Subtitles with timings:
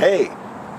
[0.00, 0.30] Hey,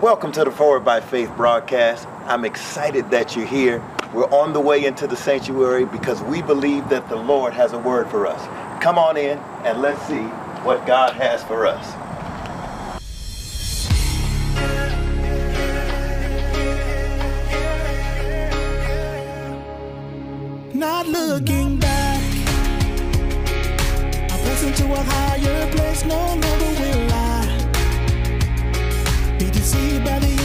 [0.02, 2.08] welcome to the Forward by Faith broadcast.
[2.26, 3.78] I'm excited that you're here.
[4.16, 7.78] We're on the way into the sanctuary because we believe that the Lord has a
[7.78, 8.42] word for us.
[8.82, 10.24] Come on in and let's see
[10.64, 11.86] what God has for us.
[20.74, 22.24] Not looking back,
[24.16, 26.06] I press into a higher place.
[26.06, 27.11] No longer will
[29.72, 30.41] Deceived by the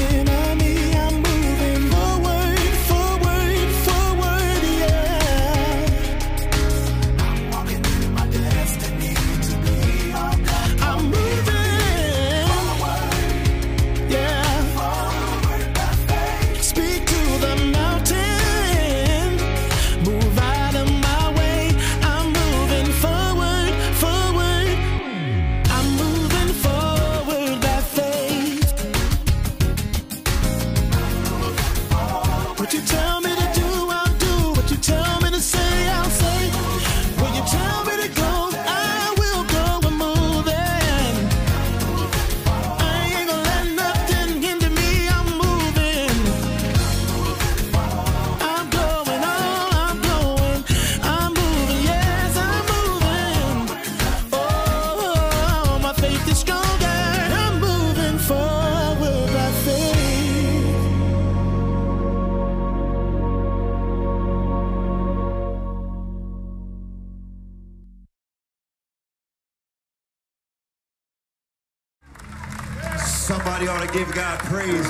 [73.26, 74.86] Somebody ought to give God praise.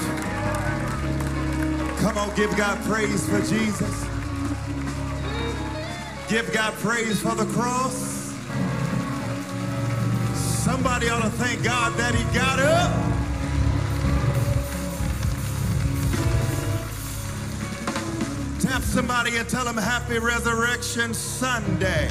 [2.00, 4.04] Come on, give God praise for Jesus.
[6.28, 8.34] Give God praise for the cross.
[10.34, 12.92] Somebody ought to thank God that he got up.
[18.60, 22.10] Tap somebody and tell them Happy Resurrection Sunday.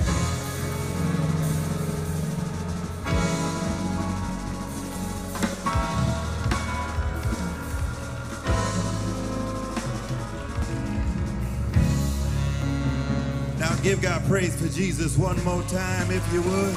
[13.95, 16.75] Give God praise for Jesus one more time, if you would.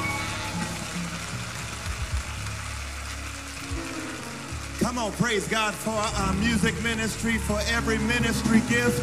[4.78, 9.02] Come on, praise God for our music ministry, for every ministry gift.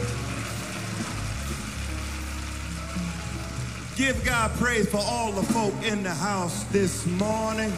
[3.97, 7.73] Give God praise for all the folk in the house this morning.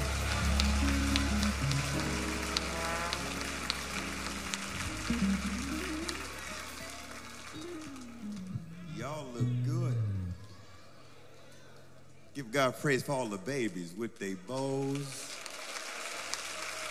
[12.72, 15.36] Praise for all the babies with their bows,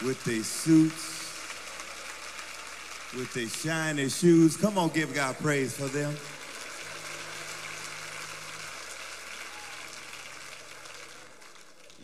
[0.05, 1.23] with their suits,
[3.15, 4.57] with their shiny shoes.
[4.57, 6.15] Come on, give God praise for them.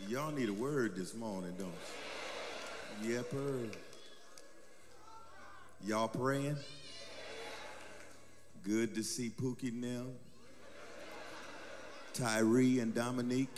[0.07, 1.73] Y'all need a word this morning, don't
[3.03, 3.15] you?
[3.15, 3.69] Yepper.
[5.85, 6.57] Y'all praying?
[8.63, 10.05] Good to see Pookie now.
[12.13, 13.49] Tyree and Dominique.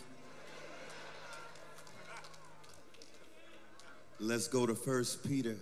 [4.20, 5.58] Let's go to 1 Peter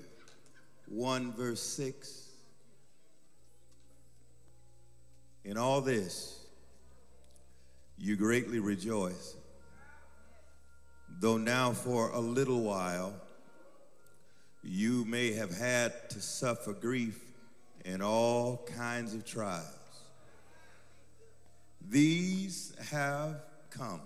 [0.87, 2.29] 1, verse 6.
[5.43, 6.45] In all this,
[7.97, 9.35] you greatly rejoice,
[11.19, 13.13] though now for a little while
[14.63, 17.19] you may have had to suffer grief
[17.83, 19.82] in all kinds of trials.
[21.89, 24.01] These have come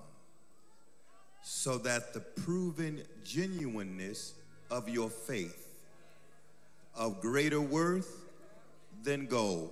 [1.44, 4.34] so that the proven genuineness
[4.70, 5.68] of your faith,
[6.96, 8.26] of greater worth
[9.04, 9.72] than gold,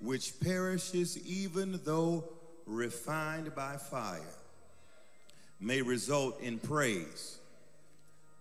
[0.00, 2.24] which perishes even though
[2.66, 4.20] refined by fire,
[5.60, 7.38] may result in praise,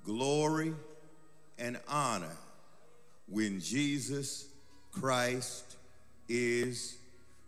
[0.03, 0.73] glory,
[1.59, 2.35] and honor
[3.27, 4.47] when Jesus
[4.91, 5.75] Christ
[6.29, 6.97] is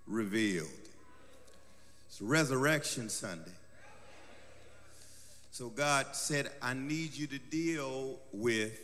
[0.07, 0.88] revealed.
[2.21, 3.51] Resurrection Sunday.
[5.51, 8.79] So God said, I need you to deal with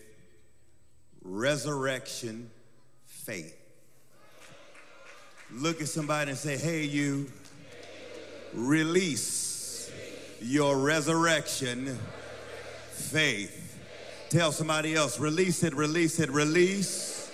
[1.21, 2.49] resurrection
[3.05, 3.57] faith.
[5.51, 7.31] Look at somebody and say, Hey, you,
[8.53, 9.91] release
[10.41, 11.97] your resurrection
[12.91, 13.61] faith.
[14.29, 17.31] Tell somebody else, release it, release it, release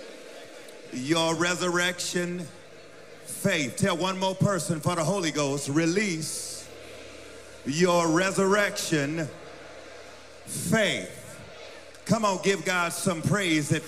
[0.94, 2.48] your resurrection
[3.42, 3.76] faith.
[3.76, 6.70] Tell one more person for the Holy Ghost, release
[7.66, 9.28] your resurrection
[10.46, 11.18] faith.
[12.06, 13.70] Come on, give God some praise.
[13.70, 13.82] That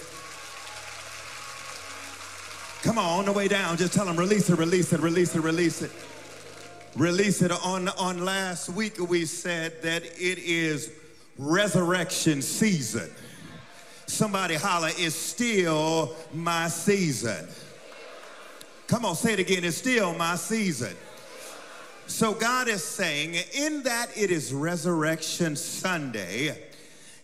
[2.82, 5.42] Come on, on the way down, just tell him release it, release it, release it,
[5.42, 5.92] release it.
[6.96, 7.52] Release it.
[7.52, 10.92] On, on last week, we said that it is
[11.38, 13.10] resurrection season.
[14.08, 17.48] Somebody holler, it's still my season.
[18.94, 20.96] Come on, say it again, it's still my season.
[22.06, 26.56] So God is saying, in that it is Resurrection Sunday,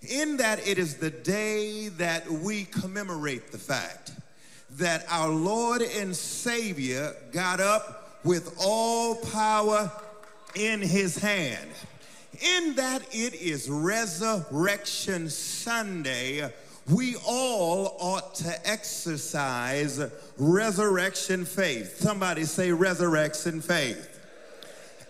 [0.02, 4.14] in that it is the day that we commemorate the fact
[4.80, 9.92] that our Lord and Savior got up with all power
[10.56, 11.70] in his hand.
[12.42, 16.52] In that it is Resurrection Sunday,
[16.90, 20.02] we all ought to exercise
[20.38, 21.98] resurrection faith.
[21.98, 24.20] Somebody say resurrection faith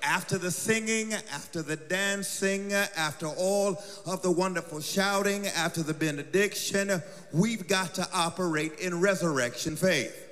[0.02, 7.02] after the singing, after the dancing, after all of the wonderful shouting, after the benediction,
[7.34, 10.28] we've got to operate in resurrection faith.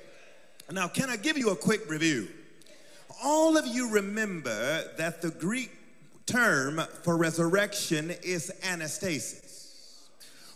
[0.70, 2.28] Now, can I give you a quick review?
[3.22, 5.70] All of you remember that the Greek
[6.26, 9.47] term for resurrection is anastasis,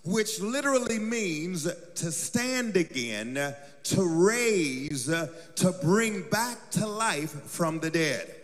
[0.05, 1.65] which literally means
[1.95, 3.55] to stand again,
[3.85, 8.35] to raise, to bring back to life from the dead.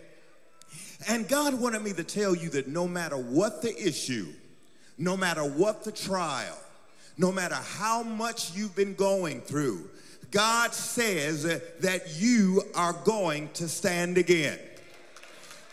[1.07, 4.27] And God wanted me to tell you that no matter what the issue,
[4.97, 6.57] no matter what the trial,
[7.17, 9.89] no matter how much you've been going through,
[10.31, 14.59] God says that you are going to stand again.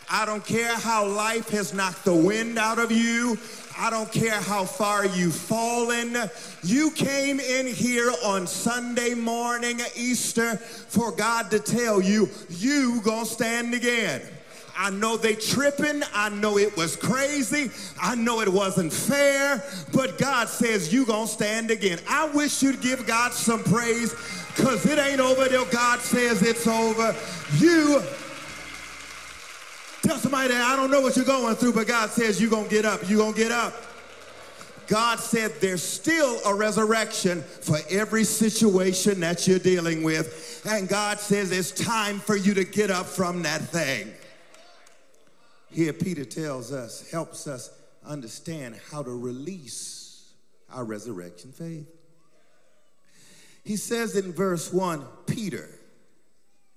[0.09, 3.37] I don't care how life has knocked the wind out of you.
[3.79, 6.17] I don't care how far you've fallen.
[6.63, 13.25] You came in here on Sunday morning, Easter, for God to tell you, you gonna
[13.25, 14.21] stand again.
[14.75, 16.03] I know they tripping.
[16.13, 17.71] I know it was crazy.
[18.01, 21.99] I know it wasn't fair, but God says you gonna stand again.
[22.07, 24.13] I wish you'd give God some praise
[24.55, 27.15] because it ain't over till God says it's over.
[27.57, 28.03] You
[30.07, 32.69] tell somebody that I don't know what you're going through, but God says you're gonna
[32.69, 33.01] get up.
[33.09, 33.73] You're gonna get up.
[34.87, 40.65] God said there's still a resurrection for every situation that you're dealing with.
[40.65, 44.13] And God says it's time for you to get up from that thing.
[45.71, 47.69] Here, Peter tells us, helps us
[48.05, 50.31] understand how to release
[50.71, 51.85] our resurrection faith.
[53.65, 55.67] He says in verse 1 Peter,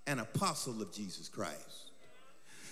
[0.09, 1.80] an apostle of Jesus Christ,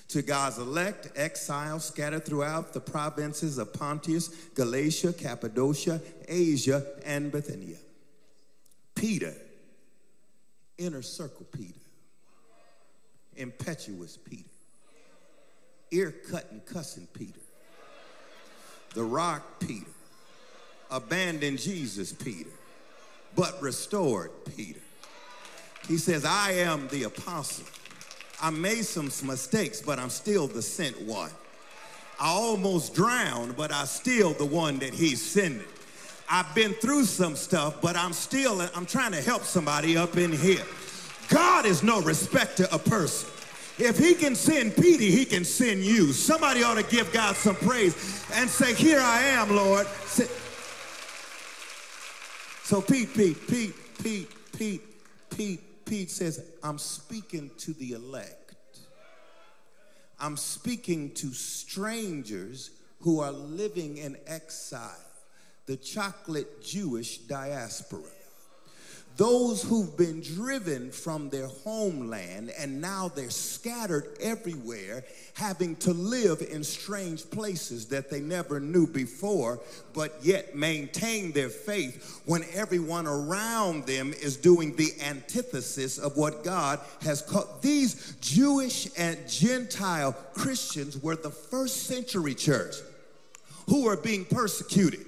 [0.09, 7.77] to God's elect, exiles scattered throughout the provinces of Pontus, Galatia, Cappadocia, Asia, and Bithynia.
[8.95, 9.35] Peter,
[10.79, 11.75] inner circle Peter,
[13.37, 14.49] impetuous Peter
[15.91, 17.41] ear cutting, cussing Peter,
[18.95, 19.87] the rock Peter,
[20.91, 22.51] abandoned Jesus Peter,
[23.35, 24.81] but restored Peter.
[25.87, 27.67] He says, I am the apostle.
[28.41, 31.31] I made some mistakes, but I'm still the sent one.
[32.21, 35.67] I almost drowned, but I'm still the one that he's sending.
[36.31, 40.33] I've been through some stuff, but I'm still, I'm trying to help somebody up in
[40.33, 40.65] here.
[41.29, 43.31] God is no respecter of person.
[43.79, 46.13] If he can send Petey, he can send you.
[46.13, 49.87] Somebody ought to give God some praise and say, Here I am, Lord.
[52.65, 54.83] So Pete, Pete, Pete, Pete, Pete,
[55.31, 58.55] Pete, Pete says, I'm speaking to the elect.
[60.21, 64.91] I'm speaking to strangers who are living in exile,
[65.67, 68.03] the chocolate Jewish diaspora
[69.19, 76.41] those who've been driven from their homeland and now they're scattered everywhere, having to live
[76.41, 79.59] in strange places that they never knew before,
[79.93, 86.45] but yet maintain their faith when everyone around them is doing the antithesis of what
[86.45, 87.61] God has called.
[87.61, 92.77] These Jewish and Gentile Christians were the first century church
[93.67, 95.08] who were being persecuted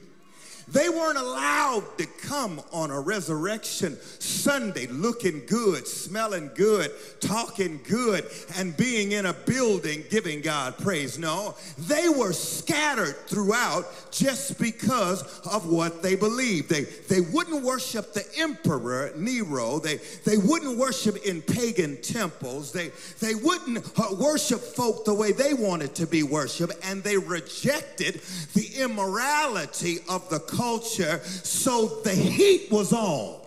[0.73, 8.27] they weren't allowed to come on a resurrection Sunday looking good, smelling good, talking good,
[8.57, 11.19] and being in a building giving God praise.
[11.19, 16.69] No, they were scattered throughout just because of what they believed.
[16.69, 19.79] They, they wouldn't worship the emperor Nero.
[19.79, 22.73] They, they wouldn't worship in pagan temples.
[22.73, 26.75] They, they wouldn't uh, worship folk the way they wanted to be worshiped.
[26.85, 28.21] And they rejected
[28.55, 33.41] the immorality of the culture, so the heat was on.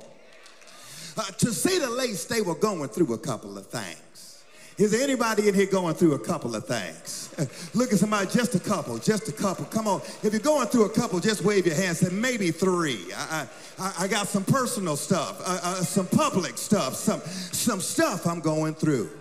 [1.16, 4.44] Uh, to say the least, they were going through a couple of things.
[4.80, 7.30] Is there anybody in here going through a couple of things?
[7.76, 9.66] Look at somebody, just a couple, just a couple.
[9.66, 10.02] Come on.
[10.24, 11.98] If you're going through a couple, just wave your hand.
[11.98, 13.00] Say maybe three.
[13.16, 18.26] I, I, I got some personal stuff, uh, uh, some public stuff, some, some stuff
[18.26, 19.12] I'm going through.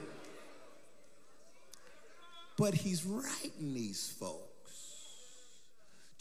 [2.57, 4.52] But he's writing these folks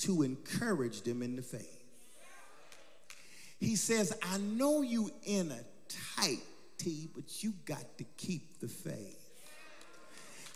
[0.01, 1.83] to encourage them in the faith.
[3.59, 5.59] He says, I know you in a
[6.17, 6.39] tight
[6.77, 9.17] tee, but you got to keep the faith.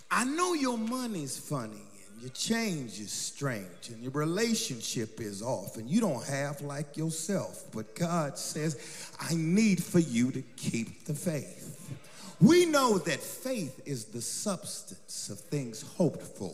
[0.10, 1.82] I know your money's funny
[2.14, 6.98] and your change is strange and your relationship is off and you don't have like
[6.98, 11.74] yourself, but God says, I need for you to keep the faith.
[12.42, 16.54] We know that faith is the substance of things hoped for,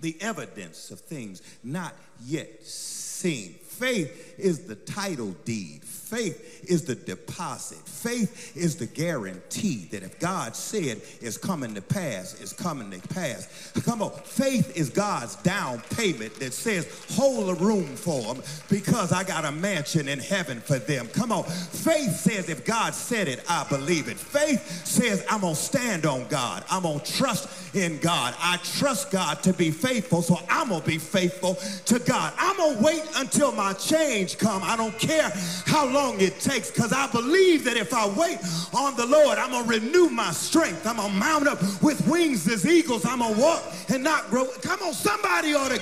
[0.00, 3.54] the evidence of things not yet seen.
[3.54, 5.84] Faith is the title deed.
[6.08, 7.76] Faith is the deposit.
[7.86, 13.08] Faith is the guarantee that if God said it's coming to pass, it's coming to
[13.08, 13.72] pass.
[13.84, 19.12] Come on, faith is God's down payment that says, hold a room for them because
[19.12, 21.08] I got a mansion in heaven for them.
[21.08, 24.16] Come on, faith says if God said it, I believe it.
[24.16, 26.64] Faith says I'm gonna stand on God.
[26.70, 28.34] I'm gonna trust in God.
[28.38, 32.32] I trust God to be faithful, so I'm gonna be faithful to God.
[32.38, 34.62] I'm gonna wait until my change come.
[34.62, 35.30] I don't care
[35.66, 38.38] how long long it takes because I believe that if I wait
[38.72, 40.86] on the Lord, I'm going to renew my strength.
[40.86, 43.04] I'm going to mount up with wings as eagles.
[43.04, 44.46] I'm going to walk and not grow.
[44.62, 45.80] Come on, somebody ought to.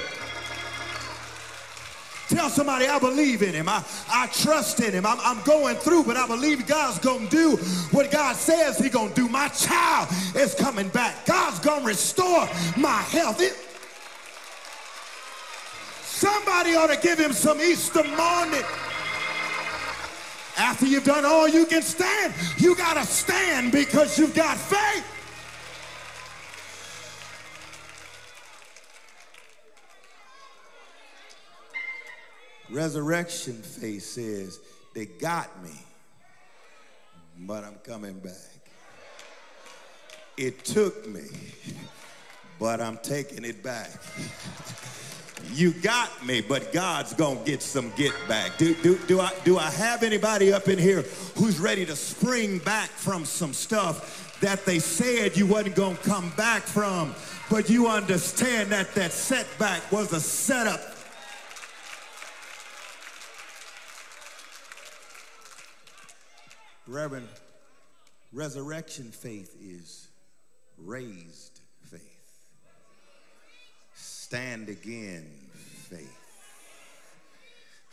[2.28, 3.68] Tell somebody I believe in him.
[3.68, 5.06] I, I trust in him.
[5.06, 7.56] I'm, I'm going through, but I believe God's going to do
[7.92, 9.28] what God says he's going to do.
[9.28, 11.24] My child is coming back.
[11.24, 13.40] God's going to restore my health.
[13.40, 13.54] It,
[16.02, 18.64] somebody ought to give him some Easter morning.
[20.58, 25.04] After you've done all you can stand, you got to stand because you've got faith.
[32.70, 34.60] Resurrection faith says,
[34.94, 35.70] they got me,
[37.40, 38.32] but I'm coming back.
[40.36, 41.28] It took me,
[42.58, 43.90] but I'm taking it back.
[45.52, 48.58] You got me, but God's gonna get some get back.
[48.58, 51.02] Do, do, do, I, do I have anybody up in here
[51.36, 56.30] who's ready to spring back from some stuff that they said you wasn't gonna come
[56.36, 57.14] back from,
[57.50, 60.96] but you understand that that setback was a setup
[66.88, 67.28] Reverend,
[68.32, 70.06] resurrection faith is
[70.78, 71.55] raised
[74.26, 75.24] stand again
[75.88, 76.18] faith.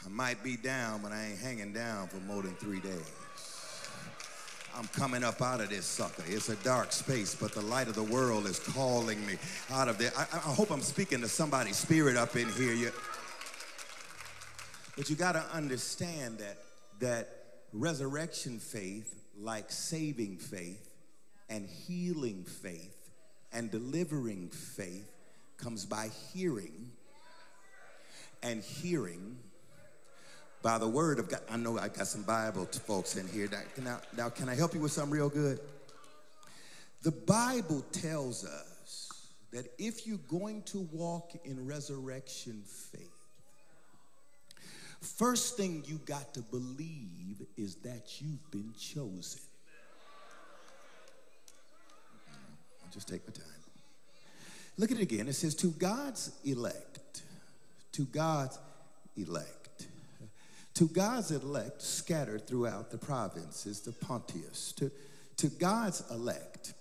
[0.03, 3.87] I might be down, but I ain't hanging down for more than three days.
[4.75, 6.23] I'm coming up out of this sucker.
[6.25, 9.35] It's a dark space, but the light of the world is calling me
[9.69, 10.11] out of there.
[10.17, 12.73] I, I hope I'm speaking to somebody's spirit up in here.
[12.73, 12.91] You,
[14.97, 16.57] but you got to understand that
[16.99, 17.29] that
[17.73, 20.95] resurrection faith, like saving faith
[21.47, 23.11] and healing faith
[23.51, 25.07] and delivering faith,
[25.63, 26.91] comes by hearing,
[28.41, 29.37] and hearing
[30.61, 31.39] by the word of God.
[31.49, 33.49] I know I got some Bible folks in here.
[33.81, 35.59] Now, now, can I help you with something real good?
[37.03, 43.09] The Bible tells us that if you're going to walk in resurrection faith,
[45.01, 49.41] first thing you got to believe is that you've been chosen.
[52.29, 52.85] Mm-hmm.
[52.85, 53.62] I'll just take my time.
[54.77, 55.27] Look at it again.
[55.27, 57.21] It says, To God's elect,
[57.93, 58.57] to God's
[59.15, 59.87] elect,
[60.75, 64.91] to God's elect scattered throughout the provinces, the Pontius, to,
[65.37, 66.73] to God's elect,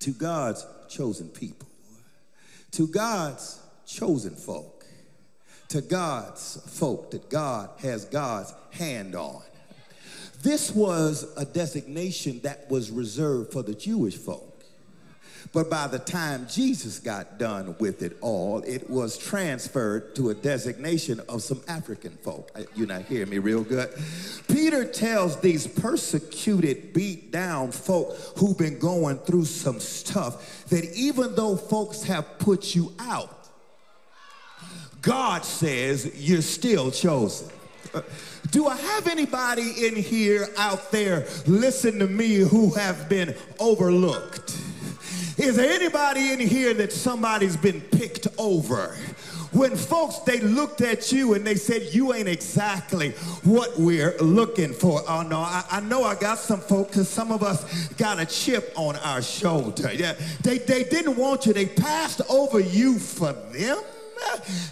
[0.00, 1.68] to God's chosen people,
[2.72, 4.86] to God's chosen folk,
[5.68, 9.42] to God's folk that God has God's hand on.
[10.42, 14.47] This was a designation that was reserved for the Jewish folk.
[15.52, 20.34] But by the time Jesus got done with it all, it was transferred to a
[20.34, 22.50] designation of some African folk.
[22.54, 23.88] Uh, you're not hearing me real good.
[24.48, 31.34] Peter tells these persecuted, beat down folk who've been going through some stuff that even
[31.34, 33.34] though folks have put you out,
[35.00, 37.48] God says you're still chosen.
[37.94, 38.02] Uh,
[38.50, 44.58] do I have anybody in here out there, listen to me, who have been overlooked?
[45.38, 48.96] Is there anybody in here that somebody's been picked over?
[49.52, 53.12] when folks they looked at you and they said you ain't exactly
[53.44, 55.02] what we're looking for.
[55.08, 58.26] Oh no, I, I know I got some folks because some of us got a
[58.26, 59.92] chip on our shoulder.
[59.92, 61.52] Yeah, they they didn't want you.
[61.52, 63.82] They passed over you for them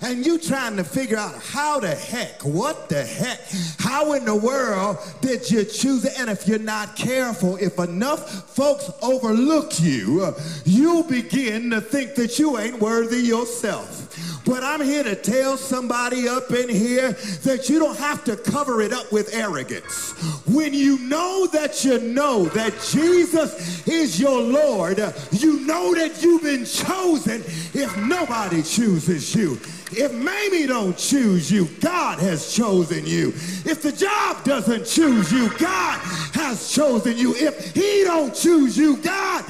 [0.02, 3.40] and you trying to figure out how the heck, what the heck,
[3.78, 6.18] how in the world did you choose it?
[6.18, 10.34] And if you're not careful, if enough folks overlook you,
[10.64, 14.05] you begin to think that you ain't worthy yourself.
[14.44, 17.12] But I'm here to tell somebody up in here
[17.44, 20.12] that you don't have to cover it up with arrogance.
[20.46, 24.98] When you know that you know that Jesus is your Lord,
[25.32, 27.42] you know that you've been chosen
[27.74, 29.58] if nobody chooses you.
[29.98, 33.28] If Mamie don't choose you, God has chosen you.
[33.64, 35.98] If the job doesn't choose you, God
[36.34, 37.34] has chosen you.
[37.34, 39.44] If he don't choose you, God,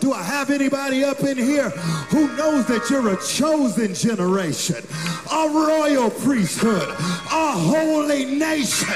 [0.00, 1.70] do I have anybody up in here
[2.10, 4.84] who knows that you're a chosen generation,
[5.30, 8.94] a royal priesthood, a holy nation,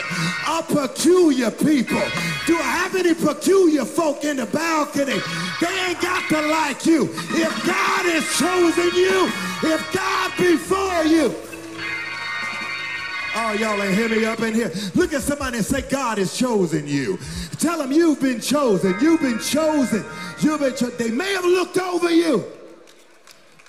[0.49, 2.03] a peculiar people?
[2.47, 5.21] Do I have any peculiar folk in the balcony?
[5.61, 7.05] They ain't got to like you.
[7.31, 11.35] If God has chosen you, if God before you.
[13.41, 14.73] Oh, y'all ain't hear me up in here.
[14.95, 17.19] Look at somebody and say, God has chosen you.
[17.59, 18.97] Tell them you've been chosen.
[19.01, 20.05] You've been chosen.
[20.41, 20.97] You've been chosen.
[20.99, 22.45] They may have looked over you.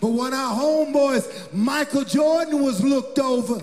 [0.01, 3.59] But when our homeboys, Michael Jordan was looked over,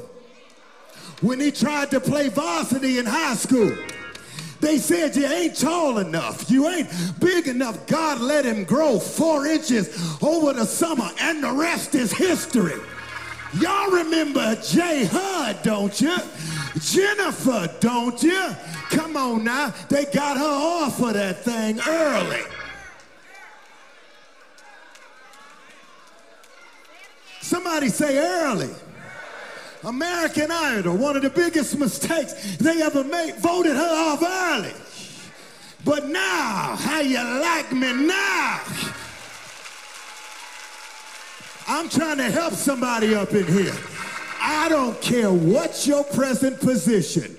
[1.23, 3.75] when he tried to play varsity in high school,
[4.67, 6.51] they said you ain't tall enough.
[6.51, 6.89] You ain't
[7.21, 7.87] big enough.
[7.87, 12.75] God let him grow four inches over the summer, and the rest is history.
[13.61, 16.17] Y'all remember J Hud, don't you?
[16.81, 18.57] Jennifer, don't you?
[18.91, 19.73] Come on now.
[19.89, 22.43] They got her off of that thing early.
[27.41, 28.71] Somebody say early.
[29.85, 34.75] American Idol, one of the biggest mistakes they ever made, voted her off early.
[35.85, 38.61] But now, how you like me now?
[41.69, 43.75] I'm trying to help somebody up in here.
[44.41, 47.37] I don't care what your present position.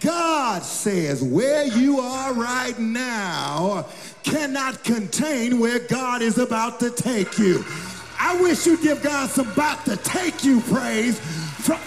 [0.00, 3.86] God says where you are right now
[4.22, 7.64] cannot contain where God is about to take you.
[8.18, 11.20] I wish you'd give God some about to take you praise
[11.64, 11.80] from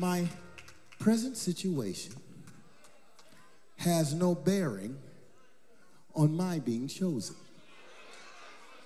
[0.00, 0.28] my
[1.00, 2.14] present situation
[3.78, 4.96] has no bearing
[6.14, 7.34] on my being chosen.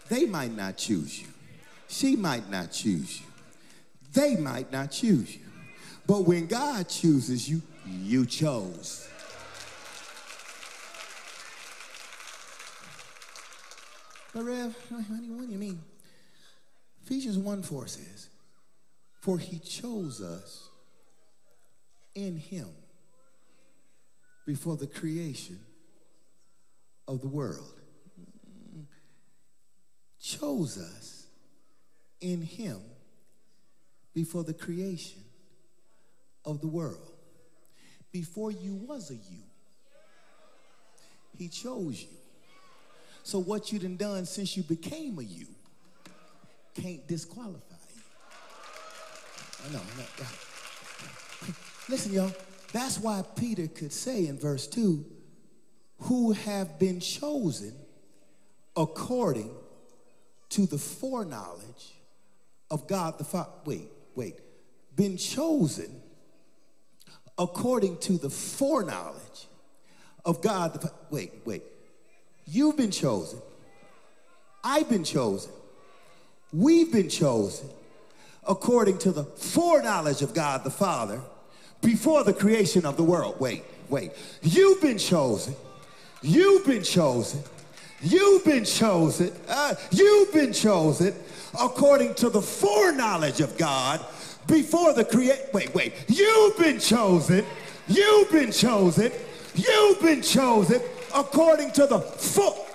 [0.08, 1.28] They might not choose you.
[1.88, 3.26] She might not choose you.
[4.14, 5.42] They might not choose you.
[6.06, 9.06] But when God chooses you, you chose.
[14.32, 15.80] But Rev, what do you mean?
[17.02, 18.28] Ephesians 1 4 says,
[19.20, 20.68] For he chose us
[22.14, 22.68] in him
[24.46, 25.58] before the creation
[27.06, 27.80] of the world.
[30.20, 31.26] Chose us
[32.20, 32.80] in him
[34.14, 35.22] before the creation
[36.44, 37.12] of the world.
[38.12, 39.44] Before you was a you,
[41.36, 42.17] he chose you.
[43.28, 45.44] So what you done done since you became a you
[46.74, 48.00] can't disqualify you.
[49.66, 49.80] I know.
[51.90, 52.32] Listen, y'all.
[52.72, 55.04] That's why Peter could say in verse 2
[56.04, 57.74] who have been chosen
[58.74, 59.54] according
[60.48, 61.96] to the foreknowledge
[62.70, 63.50] of God the Father.
[63.66, 64.36] Wait, wait.
[64.96, 66.00] Been chosen
[67.36, 69.48] according to the foreknowledge
[70.24, 70.94] of God the Father.
[71.10, 71.62] Wait, wait.
[72.50, 73.40] You've been chosen.
[74.64, 75.52] I've been chosen.
[76.52, 77.68] We've been chosen
[78.46, 81.20] according to the foreknowledge of God the Father
[81.82, 83.38] before the creation of the world.
[83.38, 84.12] Wait, wait.
[84.42, 85.54] You've been chosen.
[86.22, 87.42] You've been chosen.
[88.00, 89.32] You've been chosen.
[89.46, 91.14] Uh, you've been chosen
[91.60, 94.04] according to the foreknowledge of God
[94.46, 95.52] before the create.
[95.52, 95.92] Wait, wait.
[96.08, 97.44] You've been chosen.
[97.88, 99.12] You've been chosen.
[99.54, 100.80] You've been chosen
[101.14, 102.66] according to the fore.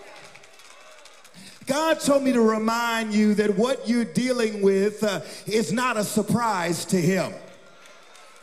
[1.66, 6.04] God told me to remind you that what you're dealing with uh, is not a
[6.04, 7.34] surprise to Him.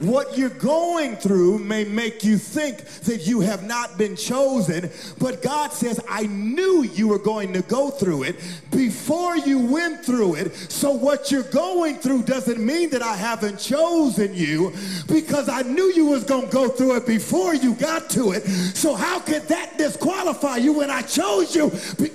[0.00, 5.42] What you're going through may make you think that you have not been chosen, but
[5.42, 8.36] God says, I knew you were going to go through it
[8.70, 10.54] before you went through it.
[10.54, 14.72] So what you're going through doesn't mean that I haven't chosen you
[15.06, 18.46] because I knew you was going to go through it before you got to it.
[18.46, 21.70] So how could that disqualify you when I chose you?
[21.98, 22.10] Be-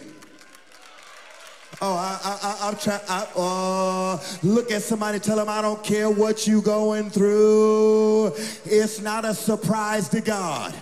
[1.81, 3.01] Oh, I, I, I, I'm trying.
[3.35, 8.27] Uh, look at somebody, tell them I don't care what you going through.
[8.65, 10.73] It's not a surprise to God.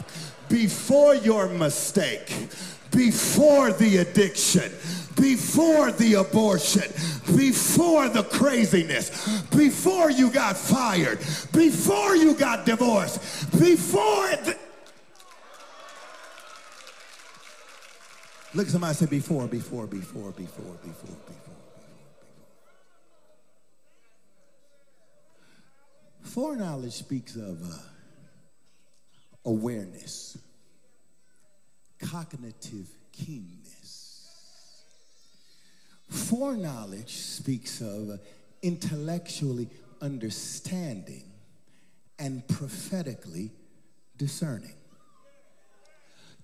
[0.49, 2.47] Before your mistake,
[2.91, 4.71] before the addiction,
[5.15, 6.91] before the abortion,
[7.35, 11.19] before the craziness, before you got fired,
[11.53, 13.19] before you got divorced,
[13.59, 14.27] before.
[14.43, 14.57] The,
[18.55, 21.53] Look at somebody say before, before, before, before, before, before, before.
[26.21, 27.77] Foreknowledge speaks of uh,
[29.45, 30.37] awareness,
[31.99, 34.83] cognitive keenness.
[36.09, 38.17] Foreknowledge speaks of uh,
[38.61, 39.67] intellectually
[39.99, 41.23] understanding
[42.19, 43.49] and prophetically
[44.15, 44.75] discerning.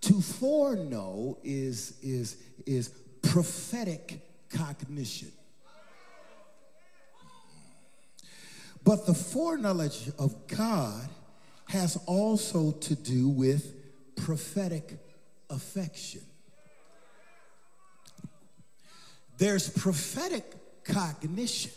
[0.01, 2.89] To foreknow is, is, is
[3.21, 5.31] prophetic cognition.
[8.83, 11.09] But the foreknowledge of God
[11.67, 13.75] has also to do with
[14.15, 14.97] prophetic
[15.49, 16.21] affection.
[19.37, 20.43] There's prophetic
[20.83, 21.71] cognition.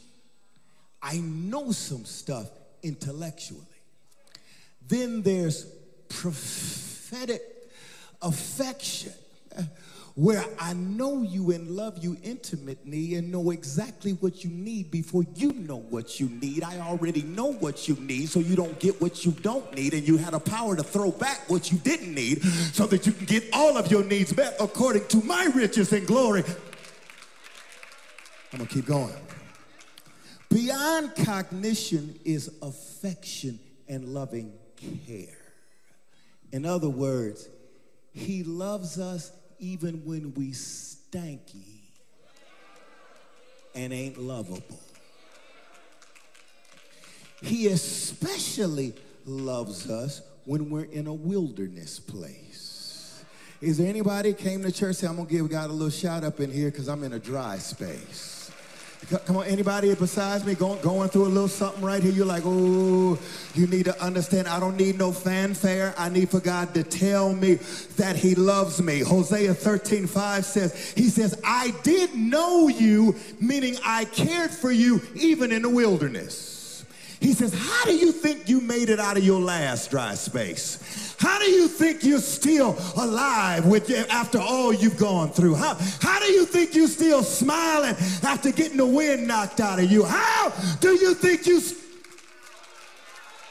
[1.03, 2.49] I know some stuff
[2.83, 3.61] intellectually.
[4.89, 5.67] Then there's
[6.09, 7.43] prophetic
[8.23, 9.13] affection
[10.15, 15.25] where I know you and love you intimately and know exactly what you need before
[15.35, 16.63] you know what you need.
[16.63, 20.07] I already know what you need, so you don't get what you don't need, and
[20.07, 23.25] you had a power to throw back what you didn't need so that you can
[23.25, 26.45] get all of your needs met according to my riches and glory.
[28.53, 29.15] I'm gonna keep going.
[30.51, 33.59] Beyond cognition is affection
[33.89, 34.53] and loving
[35.07, 35.39] care.
[36.53, 37.49] In other words,
[38.13, 41.81] he loves us even when we stanky
[43.75, 44.81] and ain't lovable.
[47.41, 48.95] He especially
[49.25, 53.25] loves us when we're in a wilderness place.
[53.61, 56.41] Is there anybody came to church say, I'm gonna give God a little shout up
[56.41, 58.42] in here because I'm in a dry space?
[59.11, 62.13] Come on, anybody besides me going, going through a little something right here?
[62.13, 63.19] You're like, oh,
[63.55, 64.49] you need to understand.
[64.49, 65.93] I don't need no fanfare.
[65.99, 67.55] I need for God to tell me
[67.97, 69.01] that He loves me.
[69.01, 75.03] Hosea 13, 5 says, He says, I did know you, meaning I cared for you
[75.15, 76.52] even in the wilderness.
[77.23, 81.15] He says, How do you think you made it out of your last dry space?
[81.19, 85.55] How do you think you're still alive with after all you've gone through?
[85.55, 89.89] How, how do you think you're still smiling after getting the wind knocked out of
[89.89, 90.05] you?
[90.05, 91.61] How do you think you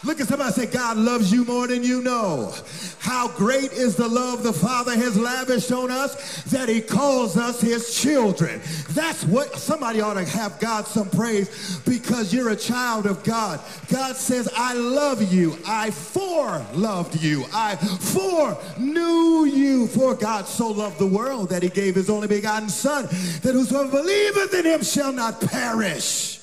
[0.04, 2.56] Look at somebody say, God loves you more than you know.
[3.00, 7.62] How great is the love the Father has lavished on us that he calls us
[7.62, 8.62] his children.
[8.90, 13.60] That's what somebody ought to have God some praise because you're a child of God.
[13.90, 15.56] God says, I love you.
[15.68, 17.46] I for loved you.
[17.54, 19.86] I for knew you.
[19.88, 23.92] For God so loved the world that he gave his only begotten son that whosoever
[23.92, 26.41] believeth in him shall not perish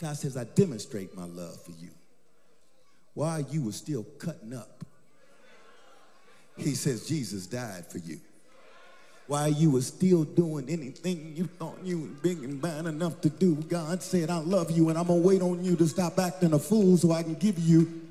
[0.00, 1.90] God says, I demonstrate my love for you
[3.14, 4.84] while you were still cutting up.
[6.56, 8.20] He says, Jesus died for you.
[9.26, 13.30] While you were still doing anything you thought you were big and bad enough to
[13.30, 16.18] do, God said, I love you and I'm going to wait on you to stop
[16.18, 18.02] acting a fool so I can give you.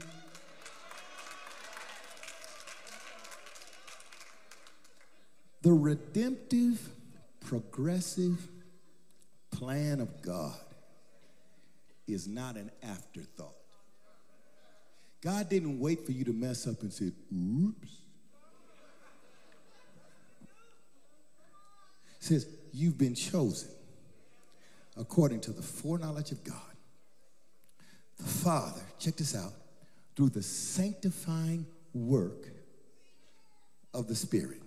[5.62, 6.90] The redemptive,
[7.42, 8.48] progressive
[9.52, 10.56] plan of God
[12.14, 13.56] is not an afterthought.
[15.22, 17.98] God didn't wait for you to mess up and say, oops.
[22.20, 23.70] says, you've been chosen
[24.96, 26.56] according to the foreknowledge of God.
[28.18, 29.52] The Father, check this out,
[30.16, 32.48] through the sanctifying work
[33.94, 34.62] of the Spirit.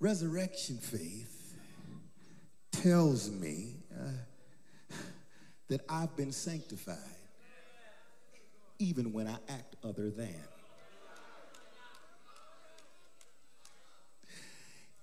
[0.00, 1.54] Resurrection faith
[2.70, 4.10] tells me uh,
[5.68, 6.96] that I've been sanctified
[8.78, 10.34] even when I act other than.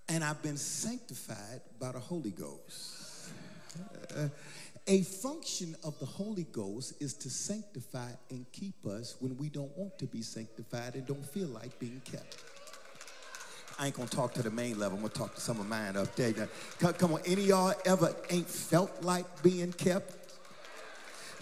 [0.08, 3.32] And I've been sanctified by the Holy Ghost.
[4.88, 9.76] A function of the Holy Ghost is to sanctify and keep us when we don't
[9.76, 12.38] want to be sanctified and don't feel like being kept.
[13.80, 14.98] I ain't gonna talk to the main level.
[14.98, 16.32] I'm gonna talk to some of mine up there.
[16.80, 20.25] Come, come on, any of y'all ever ain't felt like being kept?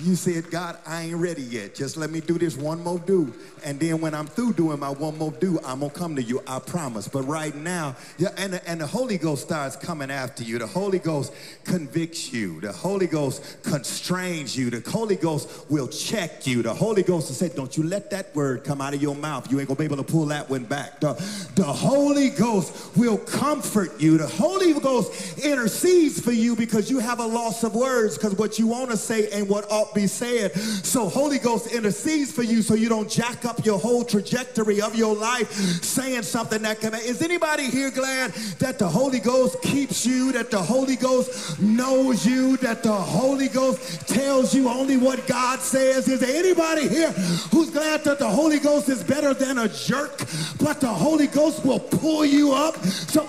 [0.04, 1.76] You said, God, I ain't ready yet.
[1.76, 3.34] Just let me do this one more do.
[3.64, 6.22] And then when I'm through doing my one more do, I'm going to come to
[6.22, 6.44] you.
[6.46, 7.08] I promise.
[7.08, 10.60] But right now, yeah, and, and the Holy Ghost starts coming after you.
[10.60, 12.60] The Holy Ghost convicts you.
[12.60, 14.70] The Holy Ghost constrains you.
[14.70, 16.64] The Holy Ghost will check you.
[16.64, 19.50] The Holy Ghost will say, don't you let that word come out of your mouth.
[19.50, 21.00] You ain't going to be able to pull that one back.
[21.00, 21.14] The,
[21.56, 24.18] the Holy Ghost will comfort you.
[24.18, 28.60] The Holy Ghost intercedes for you because you have a loss of words because what
[28.60, 30.54] you want to say and what ought be said.
[30.56, 34.96] So Holy Ghost intercedes for you so you don't jack up your whole trajectory of
[34.96, 35.52] your life
[35.84, 40.52] saying something that can is anybody here glad that the Holy Ghost keeps you, that
[40.52, 46.08] the Holy Ghost knows you, that the Holy Ghost tells you only what God says?
[46.08, 47.12] Is there anybody here
[47.52, 50.18] who's glad that the Holy Ghost is better than a jerk,
[50.60, 52.78] but the Holy Ghost will pull you up?
[52.84, 53.28] So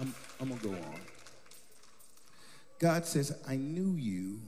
[0.00, 0.91] I'm, I'm gonna go on.
[2.82, 4.40] God says, I knew you,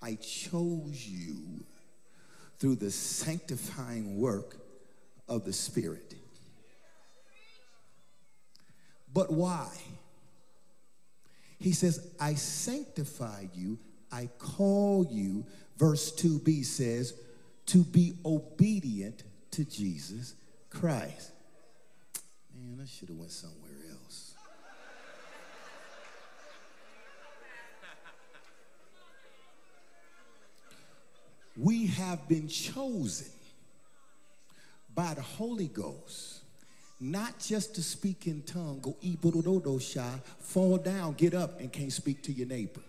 [0.00, 1.36] I chose you
[2.58, 4.56] through the sanctifying work
[5.28, 6.14] of the Spirit.
[9.12, 9.68] But why?
[11.58, 13.78] He says, I sanctify you,
[14.10, 15.44] I call you,
[15.76, 17.12] verse 2b says,
[17.66, 20.34] to be obedient to Jesus
[20.70, 21.32] Christ.
[22.58, 24.28] Man, I should have went somewhere else.
[31.58, 33.26] We have been chosen
[34.94, 36.40] by the Holy Ghost,
[37.00, 41.92] not just to speak in tongue, go ibudodo shy, fall down, get up, and can't
[41.92, 42.80] speak to your neighbor.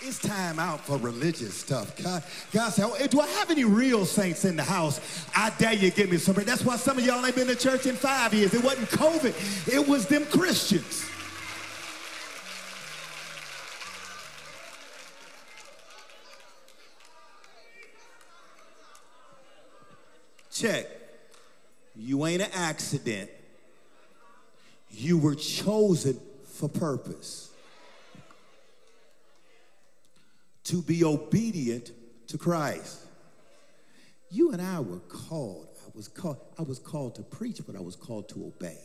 [0.00, 1.96] It's time out for religious stuff.
[2.00, 5.00] God, God said, "Oh, do I have any real saints in the house?
[5.34, 6.34] I dare you give me some.
[6.34, 8.54] That's why some of y'all ain't been to church in five years.
[8.54, 9.72] It wasn't COVID.
[9.72, 11.04] It was them Christians.
[20.58, 20.86] Check.
[21.94, 23.30] You ain't an accident.
[24.90, 27.52] You were chosen for purpose.
[30.64, 31.92] To be obedient
[32.28, 32.98] to Christ.
[34.32, 35.68] You and I were called.
[35.86, 36.38] I was called.
[36.58, 38.78] I was called to preach, but I was called to obey.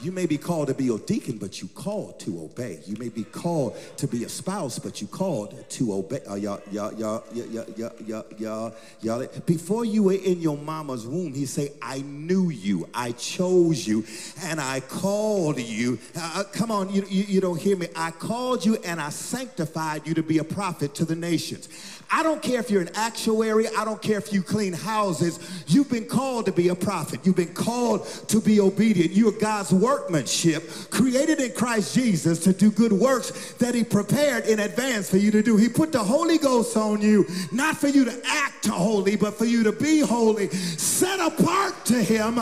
[0.00, 2.80] You may be called to be a deacon, but you called to obey.
[2.84, 6.20] You may be called to be a spouse, but you called to obey.
[6.28, 9.26] Uh, y'all, y'all, y'all, y'all, y'all, y'all, y'all, y'all.
[9.46, 14.04] Before you were in your mama's womb, he say, "I knew you, I chose you,
[14.42, 17.88] and I called you." Uh, uh, come on, you, you, you don't hear me.
[17.96, 21.70] I called you, and I sanctified you to be a prophet to the nations.
[22.10, 23.66] I don't care if you're an actuary.
[23.68, 25.64] I don't care if you clean houses.
[25.66, 27.20] You've been called to be a prophet.
[27.24, 29.12] You've been called to be obedient.
[29.12, 34.46] You are God's workmanship, created in Christ Jesus to do good works that He prepared
[34.46, 35.56] in advance for you to do.
[35.56, 39.44] He put the Holy Ghost on you, not for you to act holy, but for
[39.44, 42.34] you to be holy, set apart to Him,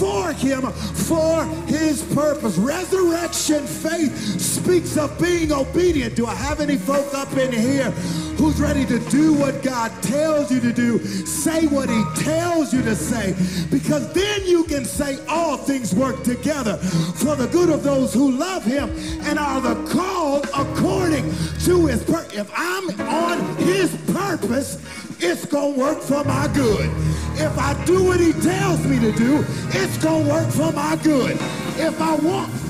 [0.00, 2.58] for Him, for His purpose.
[2.58, 6.16] Resurrection faith speaks of being obedient.
[6.16, 7.92] Do I have any folk up in here
[8.38, 10.98] who's ready to do what God tells you to do?
[10.98, 13.36] Say what He tells you to say,
[13.70, 18.30] because then you can say all things work together for the good of those who
[18.32, 18.90] love Him
[19.22, 21.24] and are the called according
[21.64, 22.34] to His purpose.
[22.34, 24.82] If I'm on His purpose,
[25.20, 26.90] it's gonna work for my good.
[27.40, 31.32] If I do what He tells me to do, it's gonna work for my good.
[31.78, 32.67] If I want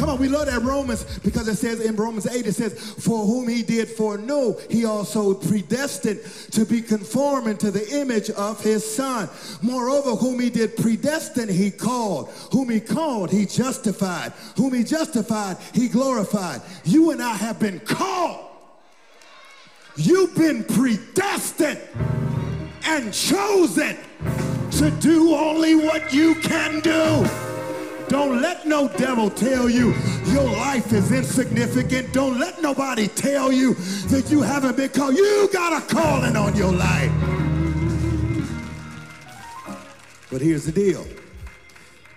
[0.00, 3.26] Come on, we love that Romans because it says in Romans 8, it says, For
[3.26, 6.20] whom he did foreknow, he also predestined
[6.52, 9.28] to be conformed to the image of his son.
[9.60, 12.30] Moreover, whom he did predestine, he called.
[12.50, 14.32] Whom he called, he justified.
[14.56, 16.62] Whom he justified, he glorified.
[16.84, 18.46] You and I have been called.
[19.96, 21.78] You've been predestined
[22.84, 23.98] and chosen
[24.78, 27.49] to do only what you can do.
[28.10, 29.94] Don't let no devil tell you
[30.26, 32.12] your life is insignificant.
[32.12, 33.74] Don't let nobody tell you
[34.08, 35.14] that you haven't been called.
[35.14, 37.12] You got a calling on your life.
[40.28, 41.06] But here's the deal.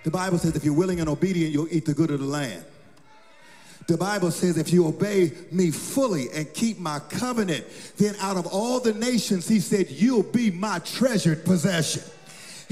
[0.04, 2.66] The Bible says if you're willing and obedient, you'll eat the good of the land.
[3.86, 7.66] The Bible says, if you obey me fully and keep my covenant,
[7.98, 12.02] then out of all the nations, he said, you'll be my treasured possession.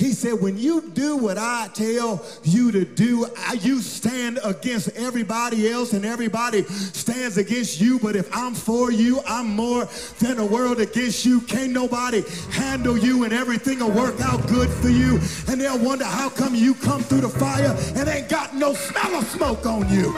[0.01, 4.89] He said, when you do what I tell you to do, I- you stand against
[4.95, 7.99] everybody else and everybody stands against you.
[7.99, 9.87] But if I'm for you, I'm more
[10.17, 11.39] than a world against you.
[11.41, 15.19] Can't nobody handle you and everything will work out good for you.
[15.47, 19.19] And they'll wonder how come you come through the fire and ain't got no smell
[19.19, 20.15] of smoke on you.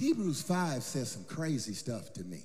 [0.00, 2.40] Hebrews 5 says some crazy stuff to me.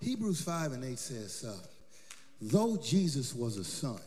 [0.00, 1.54] Hebrews 5 and 8 says, uh,
[2.40, 4.00] though Jesus was a son,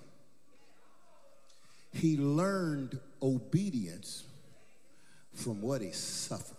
[1.93, 4.25] he learned obedience
[5.33, 6.57] from what he suffered.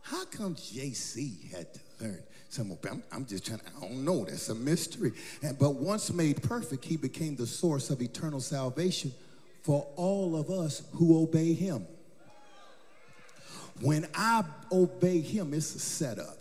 [0.00, 4.48] How come JC had to learn some I'm, I'm just trying, I don't know, that's
[4.48, 5.12] a mystery.
[5.42, 9.12] And, but once made perfect, he became the source of eternal salvation
[9.62, 11.86] for all of us who obey him.
[13.80, 16.36] When I obey him, it's a setup.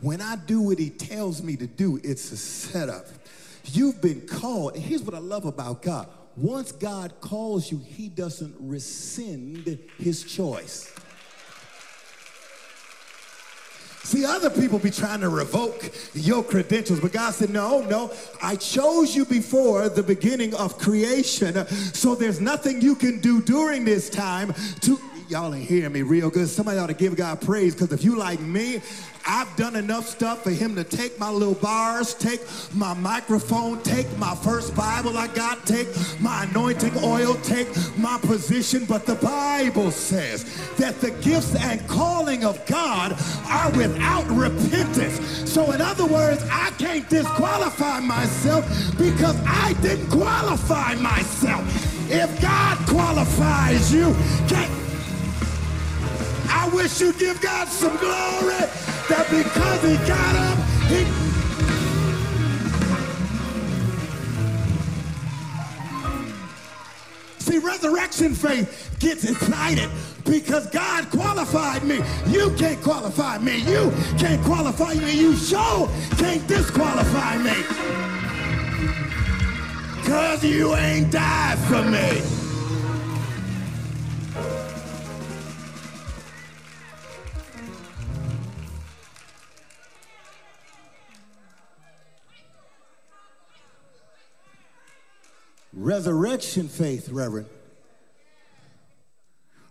[0.00, 3.06] When I do what he tells me to do, it's a setup.
[3.64, 4.74] You've been called.
[4.74, 6.08] And here's what I love about God.
[6.36, 10.92] Once God calls you, he doesn't rescind his choice.
[14.02, 18.10] See, other people be trying to revoke your credentials, but God said, No, no,
[18.42, 23.84] I chose you before the beginning of creation, so there's nothing you can do during
[23.84, 24.98] this time to.
[25.30, 26.48] Y'all ain't hearing me real good.
[26.48, 28.80] Somebody ought to give God praise because if you like me,
[29.24, 32.40] I've done enough stuff for him to take my little bars, take
[32.74, 35.86] my microphone, take my first Bible I got, take
[36.20, 38.84] my anointing oil, take my position.
[38.86, 40.42] But the Bible says
[40.78, 43.12] that the gifts and calling of God
[43.46, 45.48] are without repentance.
[45.48, 48.66] So, in other words, I can't disqualify myself
[48.98, 51.62] because I didn't qualify myself.
[52.10, 54.12] If God qualifies you,
[54.48, 54.89] can't
[56.50, 58.66] I wish you'd give God some glory
[59.08, 60.58] that because he got up,
[60.88, 61.04] he.
[67.38, 69.90] See, resurrection faith gets excited
[70.24, 72.00] because God qualified me.
[72.26, 73.58] You can't qualify me.
[73.58, 75.12] You can't qualify me.
[75.18, 77.54] You sure can't disqualify me.
[79.96, 82.39] Because you ain't died for me.
[95.72, 97.48] Resurrection faith, Reverend,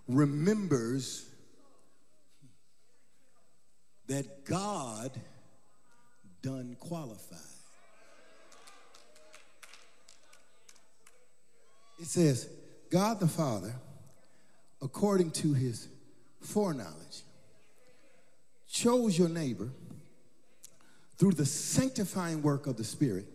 [0.08, 1.26] remembers
[4.08, 5.12] that God
[6.42, 7.38] done qualified.
[12.00, 12.50] It says,
[12.90, 13.76] God the Father,
[14.82, 15.90] according to his
[16.42, 17.24] foreknowledge,
[18.70, 19.70] chose your neighbor
[21.18, 23.26] through the sanctifying work of the Spirit.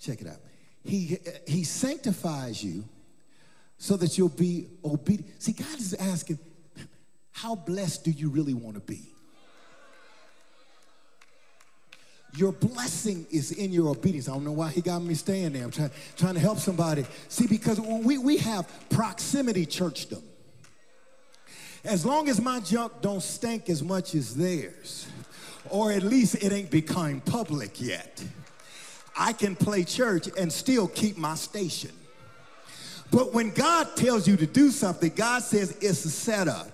[0.00, 0.40] Check it out.
[0.84, 2.84] He, he sanctifies you
[3.78, 5.42] so that you'll be obedient.
[5.42, 6.38] See, God is asking,
[7.32, 9.00] how blessed do you really want to be?
[12.36, 14.28] Your blessing is in your obedience.
[14.28, 15.64] I don't know why he got me staying there.
[15.64, 17.04] I'm trying, trying to help somebody.
[17.28, 20.22] See, because when we, we have proximity churchdom,
[21.84, 25.08] as long as my junk don't stink as much as theirs,
[25.70, 28.22] or at least it ain't become public yet,
[29.20, 31.90] I can play church and still keep my station.
[33.10, 36.70] But when God tells you to do something, God says it's a setup.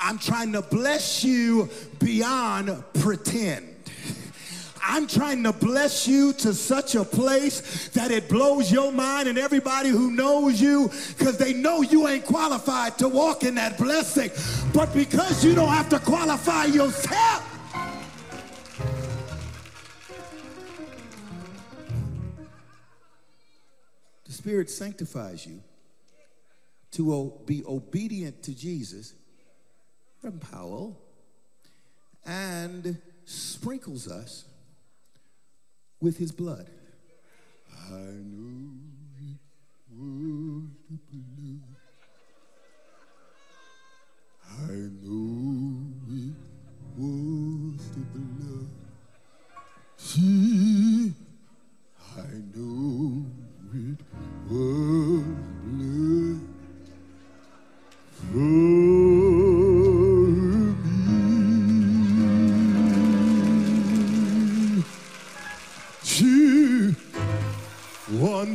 [0.00, 1.70] I'm trying to bless you
[2.00, 3.68] beyond pretend.
[4.82, 9.38] I'm trying to bless you to such a place that it blows your mind and
[9.38, 14.32] everybody who knows you because they know you ain't qualified to walk in that blessing.
[14.74, 17.51] But because you don't have to qualify yourself,
[24.32, 25.60] the Spirit sanctifies you
[26.92, 29.12] to be obedient to Jesus,
[30.22, 30.98] Reverend Powell,
[32.24, 34.46] and sprinkles us
[36.00, 36.66] with his blood.
[37.90, 37.98] I
[39.20, 39.38] the
[39.90, 41.60] blood.
[44.62, 45.51] I knew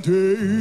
[0.07, 0.56] day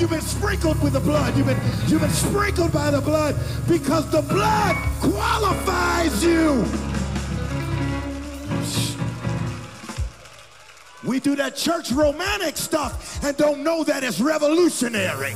[0.00, 1.36] you've been sprinkled with the blood.
[1.36, 3.36] You've been, you've been sprinkled by the blood
[3.68, 6.64] because the blood qualifies you.
[11.04, 15.34] We do that church romantic stuff and don't know that it's revolutionary.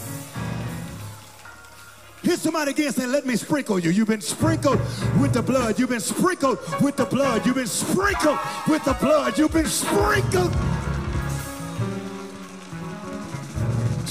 [2.22, 3.90] Hit somebody again saying, let me sprinkle you.
[3.90, 4.78] You've been sprinkled
[5.20, 5.78] with the blood.
[5.78, 7.46] You've been sprinkled with the blood.
[7.46, 8.38] You've been sprinkled
[8.68, 9.38] with the blood.
[9.38, 10.54] You've been sprinkled.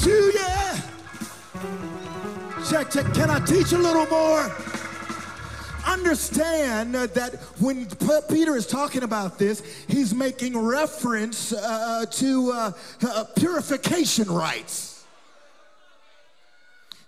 [0.01, 0.81] Two, yeah.
[2.69, 3.13] Check, check.
[3.13, 4.49] Can I teach a little more?
[5.85, 7.85] Understand uh, that when
[8.29, 12.71] Peter is talking about this, he's making reference uh, to uh,
[13.05, 14.88] uh, purification rites.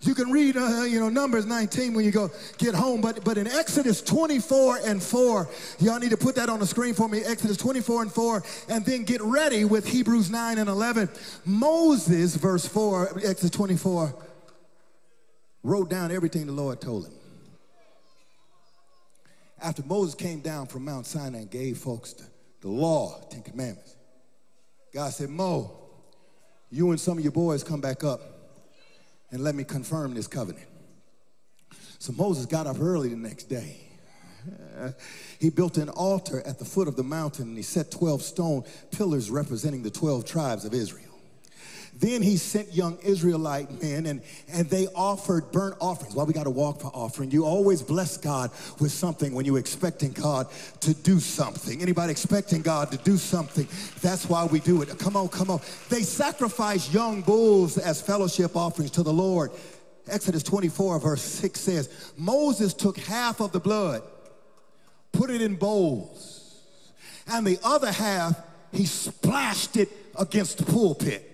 [0.03, 3.37] You can read, uh, you know, Numbers 19 when you go get home, but but
[3.37, 5.47] in Exodus 24 and 4,
[5.79, 7.21] y'all need to put that on the screen for me.
[7.21, 11.07] Exodus 24 and 4, and then get ready with Hebrews 9 and 11.
[11.45, 14.15] Moses, verse 4, Exodus 24,
[15.61, 17.13] wrote down everything the Lord told him.
[19.61, 22.25] After Moses came down from Mount Sinai and gave folks the,
[22.61, 23.95] the law, Ten Commandments,
[24.91, 25.77] God said, Mo,
[26.71, 28.30] you and some of your boys come back up
[29.31, 30.67] and let me confirm this covenant.
[31.99, 33.77] So Moses got up early the next day.
[35.39, 38.63] He built an altar at the foot of the mountain and he set 12 stone
[38.91, 41.10] pillars representing the 12 tribes of Israel.
[42.01, 46.15] Then he sent young Israelite men and, and they offered burnt offerings.
[46.15, 47.29] Well, we got to walk for offering.
[47.29, 48.49] You always bless God
[48.79, 50.47] with something when you're expecting God
[50.79, 51.79] to do something.
[51.79, 53.67] Anybody expecting God to do something?
[54.01, 54.97] That's why we do it.
[54.97, 55.61] Come on, come on.
[55.89, 59.51] They sacrificed young bulls as fellowship offerings to the Lord.
[60.07, 64.01] Exodus 24, verse 6 says, Moses took half of the blood,
[65.11, 66.51] put it in bowls,
[67.27, 68.35] and the other half
[68.71, 71.30] he splashed it against the pulpit.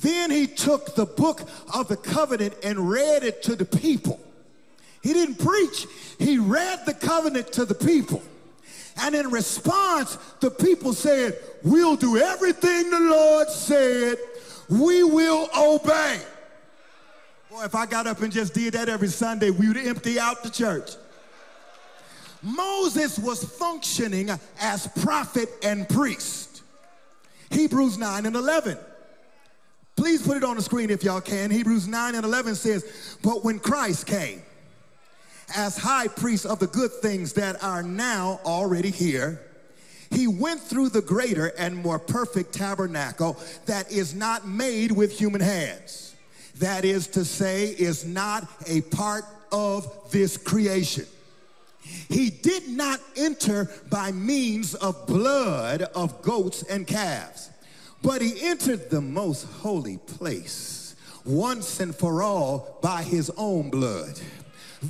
[0.00, 1.42] Then he took the book
[1.74, 4.18] of the covenant and read it to the people.
[5.02, 5.86] He didn't preach,
[6.18, 8.22] he read the covenant to the people.
[9.02, 14.16] And in response, the people said, We'll do everything the Lord said,
[14.68, 16.20] we will obey.
[17.50, 20.42] Boy, if I got up and just did that every Sunday, we would empty out
[20.42, 20.92] the church.
[22.42, 24.30] Moses was functioning
[24.60, 26.62] as prophet and priest.
[27.50, 28.78] Hebrews 9 and 11.
[29.96, 31.50] Please put it on the screen if y'all can.
[31.50, 34.42] Hebrews 9 and 11 says, But when Christ came
[35.54, 39.40] as high priest of the good things that are now already here,
[40.10, 45.40] he went through the greater and more perfect tabernacle that is not made with human
[45.40, 46.14] hands.
[46.58, 51.06] That is to say, is not a part of this creation.
[52.08, 57.50] He did not enter by means of blood of goats and calves,
[58.02, 60.94] but he entered the most holy place
[61.24, 64.20] once and for all by his own blood.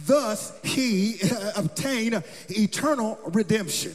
[0.06, 3.94] Thus he uh, obtained eternal redemption.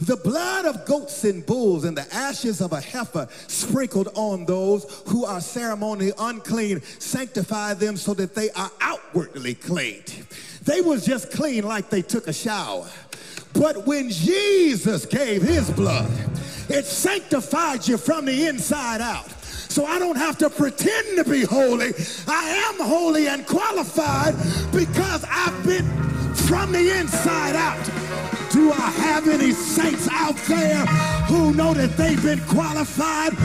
[0.00, 5.02] The blood of goats and bulls and the ashes of a heifer sprinkled on those
[5.08, 10.04] who are ceremonially unclean sanctify them so that they are outwardly clean.
[10.62, 12.88] They was just clean like they took a shower.
[13.52, 16.10] But when Jesus gave his blood,
[16.68, 19.37] it sanctified you from the inside out.
[19.68, 21.92] So I don't have to pretend to be holy.
[22.26, 24.34] I am holy and qualified
[24.72, 25.86] because I've been
[26.34, 27.84] from the inside out.
[28.50, 30.86] Do I have any saints out there
[31.26, 33.36] who know that they've been qualified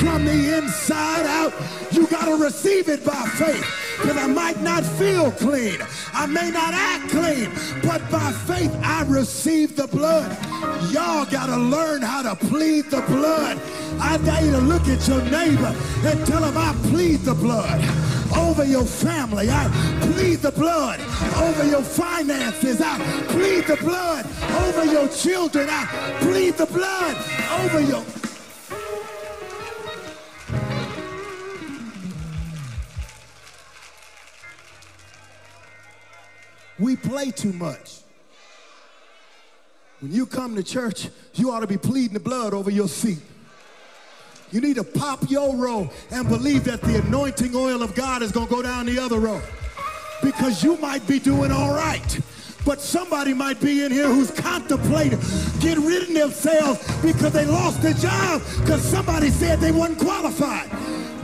[0.00, 1.52] from the inside out?
[1.92, 3.64] You got to receive it by faith
[4.00, 5.78] because I might not feel clean.
[6.12, 7.50] I may not act clean,
[7.82, 10.36] but by faith I receive the blood.
[10.92, 13.58] Y'all got to learn how to plead the blood.
[14.00, 15.74] I dare you to look at your neighbor
[16.04, 17.80] and tell him I plead the blood
[18.36, 19.48] over your family.
[19.50, 19.68] I
[20.12, 21.00] plead the blood
[21.36, 22.80] over your finances.
[22.80, 24.26] I plead the blood
[24.62, 25.68] over your children.
[25.70, 25.86] I
[26.20, 27.16] plead the blood
[27.60, 28.04] over your.
[36.78, 37.98] We play too much.
[40.00, 43.18] When you come to church, you ought to be pleading the blood over your seat.
[44.50, 48.32] You need to pop your row and believe that the anointing oil of God is
[48.32, 49.42] going to go down the other row.
[50.22, 52.20] Because you might be doing all right.
[52.64, 55.18] But somebody might be in here who's contemplating
[55.60, 60.68] getting rid of themselves because they lost their job because somebody said they wasn't qualified.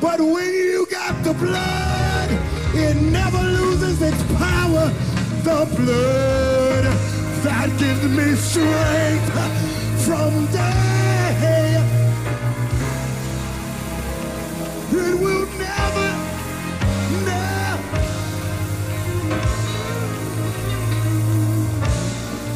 [0.00, 2.30] But when you got the blood,
[2.74, 4.88] it never loses its power.
[5.42, 6.84] The blood
[7.44, 10.84] that gives me strength from day.
[14.96, 16.08] It will never,
[17.26, 17.98] never.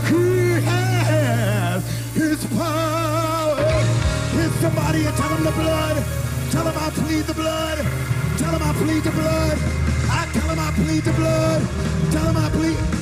[0.07, 1.83] He has
[2.15, 3.57] his power.
[4.37, 6.05] Hit somebody and tell him the blood.
[6.53, 7.79] Tell him I plead the blood.
[8.39, 9.59] Tell him I plead the blood.
[10.09, 11.63] I tell him I plead the blood.
[12.13, 12.98] Tell him I plead.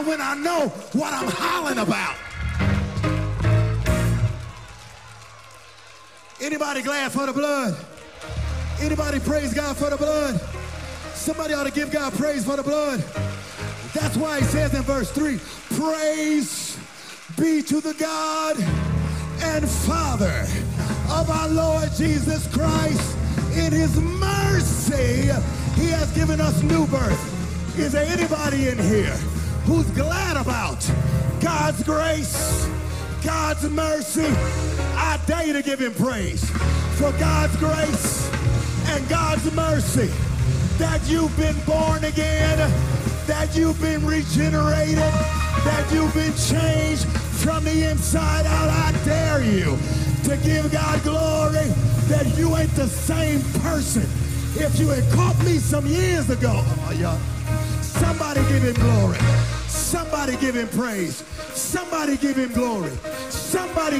[0.00, 2.16] When I know what I'm hollering about.
[6.40, 7.76] Anybody glad for the blood?
[8.80, 10.40] Anybody praise God for the blood?
[11.14, 13.00] Somebody ought to give God praise for the blood.
[13.94, 15.38] That's why he says in verse 3
[15.78, 16.76] Praise
[17.38, 18.58] be to the God
[19.42, 20.46] and Father
[21.10, 23.16] of our Lord Jesus Christ.
[23.54, 25.30] In his mercy,
[25.80, 27.78] he has given us new birth.
[27.78, 29.16] Is there anybody in here
[29.72, 30.86] who's glad about
[31.40, 32.68] God's grace,
[33.24, 34.26] God's mercy?
[34.96, 36.44] I dare you to give him praise
[36.98, 38.30] for God's grace
[38.88, 40.10] and God's mercy
[40.76, 42.58] that you've been born again,
[43.26, 47.06] that you've been regenerated, that you've been changed
[47.40, 48.68] from the inside out.
[48.68, 49.78] I dare you
[50.24, 51.66] to give God glory
[52.08, 54.02] that you ain't the same person.
[54.54, 57.20] If you had caught me some years ago, oh,
[57.80, 59.18] somebody give him glory.
[59.92, 61.16] Somebody give him praise.
[61.52, 62.92] Somebody give him glory.
[63.28, 63.96] Somebody.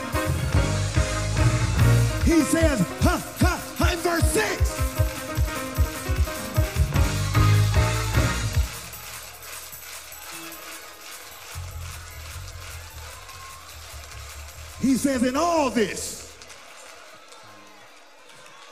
[2.25, 4.81] He says, ha, ha, ha, in verse 6.
[14.81, 16.35] He says, in all this,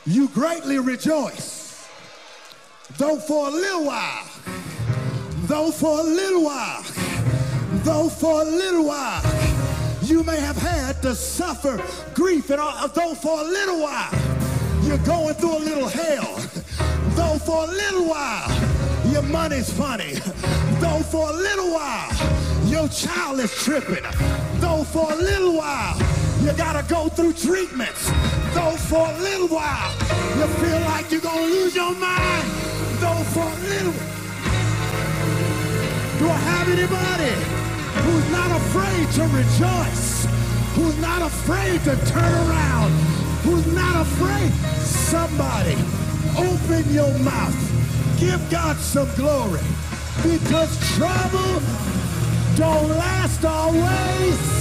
[0.07, 1.87] you greatly rejoice,
[2.97, 4.27] though for a little while,
[5.43, 6.83] though for a little while,
[7.79, 9.21] though for a little while,
[10.03, 11.81] you may have had to suffer
[12.13, 12.59] grief, and
[12.93, 14.11] though for a little while,
[14.83, 16.35] you're going through a little hell,
[17.15, 18.51] though for a little while,
[19.11, 20.13] your money's funny,
[20.79, 22.11] though for a little while,
[22.65, 24.03] your child is tripping,
[24.55, 25.97] though for a little while,
[26.41, 28.09] you gotta go through treatments,
[28.53, 29.91] though for a little while,
[30.37, 32.47] you feel like you're gonna lose your mind,
[32.99, 34.11] though for a little
[36.21, 37.60] do I have anybody
[38.03, 40.25] who's not afraid to rejoice?
[40.75, 42.91] Who's not afraid to turn around?
[43.43, 44.51] Who's not afraid?
[44.83, 45.75] Somebody,
[46.37, 47.57] open your mouth.
[48.19, 49.61] Give God some glory.
[50.23, 51.61] Because trouble
[52.55, 54.60] don't last always.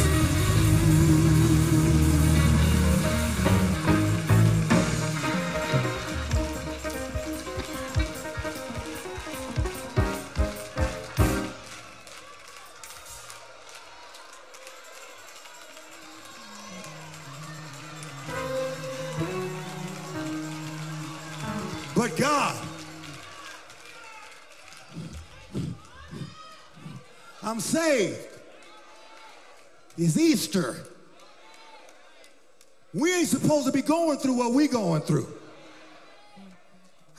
[27.61, 28.19] Saved.
[29.97, 30.77] It's Easter.
[32.93, 35.29] We ain't supposed to be going through what we going through.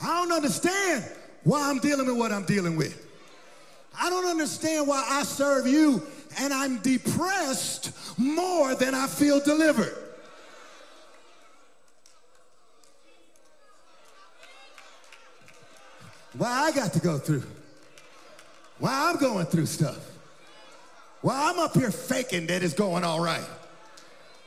[0.04, 1.06] I don't understand
[1.44, 3.08] why I'm dealing with what I'm dealing with.
[4.00, 6.02] I don't understand why I serve you
[6.39, 9.96] and I'm depressed more than I feel delivered.
[16.38, 17.44] Why I got to go through.
[18.80, 20.11] Why I'm going through stuff.
[21.22, 23.45] Why I'm up here faking that it's going all right.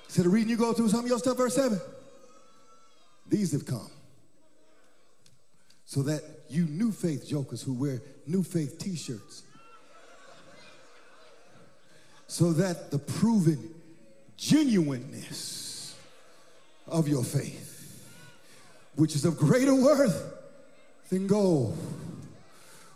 [0.09, 1.81] So the reason you go through some of your stuff, verse 7.
[3.29, 3.91] These have come.
[5.87, 9.43] So that you new faith jokers who wear new faith t-shirts.
[12.27, 13.75] So that the proven
[14.37, 15.97] genuineness
[16.87, 18.09] of your faith,
[18.97, 20.35] which is of greater worth
[21.11, 21.79] than gold,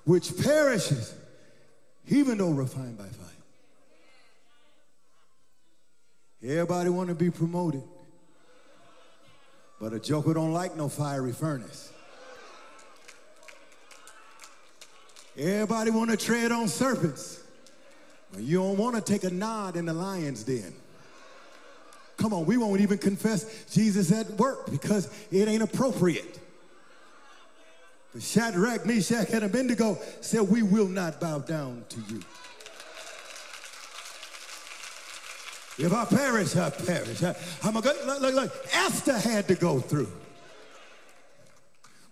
[0.05, 1.14] which perishes,
[2.09, 3.38] even though refined by fire.
[6.43, 7.82] Everybody want to be promoted.
[9.80, 11.93] But a joker don't like no fiery furnace.
[15.36, 17.43] Everybody want to tread on serpents.
[18.32, 20.74] But you don't want to take a nod in the lion's den.
[22.16, 26.41] Come on, we won't even confess Jesus at work because it ain't appropriate.
[28.12, 32.20] But Shadrach, Meshach, and Abednego said, We will not bow down to you.
[35.79, 37.22] If I perish, I perish.
[37.22, 38.53] I, am a good, look, look, look.
[38.72, 40.11] Esther had to go through.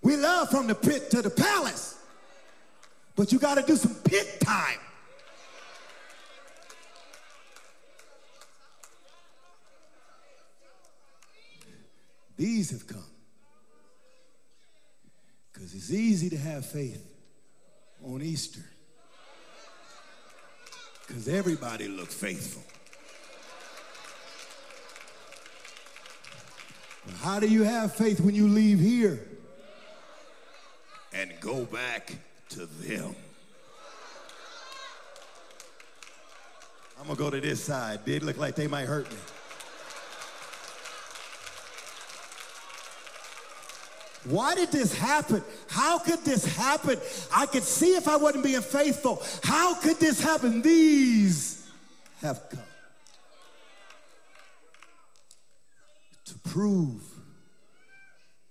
[0.02, 1.98] We love from the pit to the palace,
[3.16, 4.78] but you got to do some pit time.
[12.36, 13.02] These have come.
[15.52, 17.02] Because it's easy to have faith
[18.04, 18.60] on Easter.
[21.06, 22.62] Because everybody look faithful.
[27.20, 29.20] How do you have faith when you leave here
[31.12, 32.12] and go back
[32.50, 33.14] to them?
[36.98, 38.00] I'm gonna go to this side.
[38.04, 39.16] They look like they might hurt me.
[44.24, 45.44] Why did this happen?
[45.68, 46.98] How could this happen?
[47.32, 49.22] I could see if I wasn't being faithful.
[49.44, 50.62] How could this happen?
[50.62, 51.68] These
[52.22, 52.60] have come.
[56.56, 57.02] Prove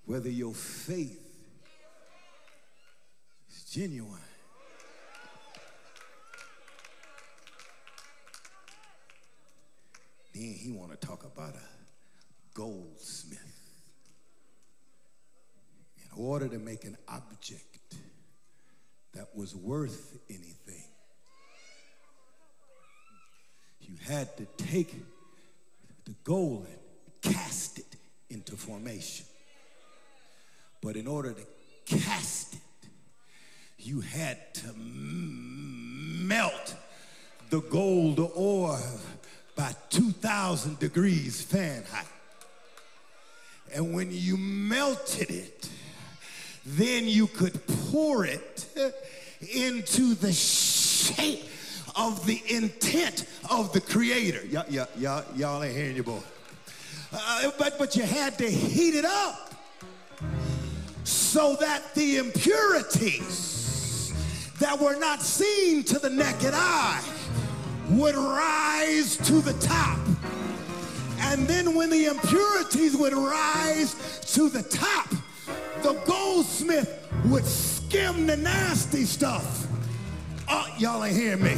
[0.06, 1.20] whether your faith
[3.49, 4.20] is genuine.
[10.36, 13.39] Then he want to talk about a goldsmith.
[15.97, 17.95] In order to make an object
[19.16, 20.84] that was worth anything,
[23.82, 24.93] you had to take
[26.06, 27.95] the gold and cast it
[28.30, 29.26] into formation.
[30.82, 31.45] But in order to
[31.86, 32.59] cast it,
[33.78, 36.76] you had to melt
[37.49, 38.80] the gold ore
[39.55, 42.07] by 2,000 degrees Fahrenheit.
[43.73, 45.69] And when you melted it,
[46.65, 48.67] then you could pour it
[49.53, 51.43] into the shape
[51.95, 54.45] of the intent of the creator.
[54.47, 56.21] Y'all, y'all, y'all, y'all ain't hearing your boy.
[57.14, 59.54] Uh, but, but you had to heat it up
[61.04, 64.14] so that the impurities
[64.60, 67.04] that were not seen to the naked eye
[67.89, 70.00] would rise to the top.
[71.20, 75.10] And then when the impurities would rise to the top,
[75.84, 79.68] the goldsmith would skim the nasty stuff.
[80.48, 81.58] Oh, y'all ain't hearing me.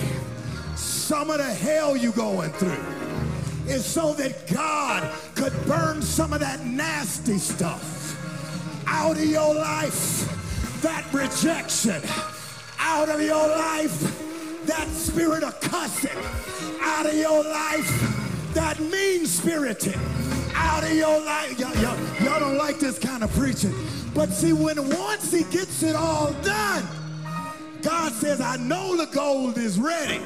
[0.76, 3.07] Some of the hell you going through
[3.70, 8.16] is so that God could burn some of that nasty stuff
[8.88, 10.34] out of your life.
[10.82, 12.02] That rejection
[12.80, 14.66] out of your life.
[14.66, 16.18] That spirit of cussing
[16.82, 18.54] out of your life.
[18.54, 20.00] That mean spirited
[20.54, 21.60] out of your life.
[21.60, 21.76] Y'all,
[22.24, 23.74] y'all, don't like this kind of preaching.
[24.14, 26.84] But see, when once he gets it all done,
[27.82, 30.22] God says, I know the gold is ready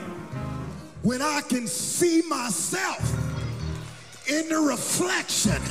[1.02, 3.31] when I can see myself
[4.32, 5.62] in the reflection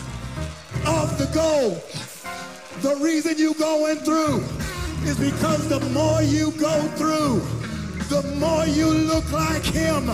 [0.86, 1.80] of the gold.
[2.82, 4.44] The reason you going through
[5.08, 7.40] is because the more you go through,
[8.08, 10.06] the more you look like him.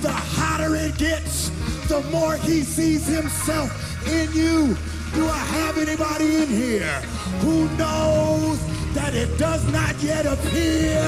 [0.00, 1.50] The hotter it gets,
[1.88, 3.70] the more he sees himself
[4.08, 4.76] in you.
[5.14, 7.00] Do I have anybody in here
[7.44, 8.58] who knows
[8.94, 11.02] that it does not yet appear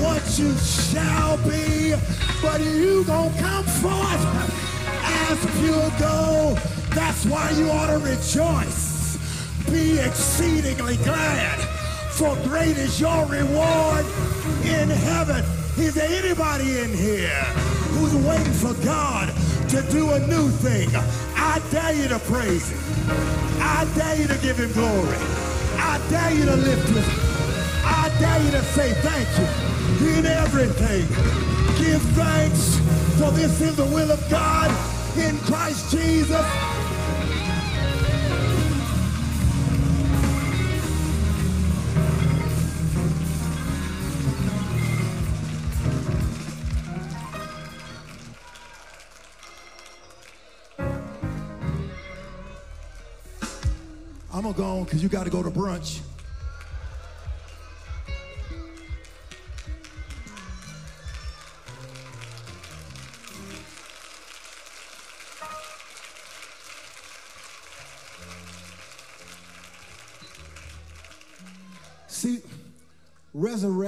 [0.00, 1.94] what you shall be,
[2.40, 4.75] but you gonna come forth
[5.28, 6.58] as pure gold.
[6.94, 9.18] That's why you ought to rejoice.
[9.70, 11.58] Be exceedingly glad,
[12.12, 14.06] for great is your reward
[14.64, 15.44] in heaven.
[15.76, 17.44] Is there anybody in here
[17.94, 19.34] who's waiting for God
[19.70, 20.88] to do a new thing?
[21.34, 22.80] I dare you to praise him.
[23.60, 25.18] I dare you to give him glory.
[25.78, 27.04] I dare you to lift him.
[27.84, 29.28] I dare you to say thank
[30.00, 31.06] you in everything.
[31.78, 32.78] Give thanks,
[33.18, 34.70] for this is the will of God
[35.18, 36.46] in Christ Jesus.
[54.32, 56.00] I'm gonna go on because you got to go to brunch.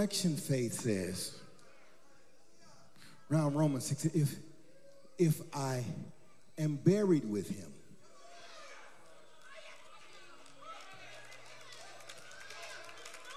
[0.09, 1.39] Resurrection faith says,
[3.31, 4.37] around Romans 6, if,
[5.19, 5.85] if I
[6.57, 7.71] am buried with him,